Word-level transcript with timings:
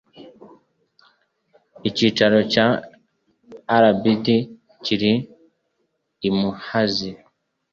icyicaro 1.89 2.37
cya 2.53 2.67
rbd 3.81 4.25
kiri 4.83 5.13
i 6.27 6.29
muhazi 6.37 7.09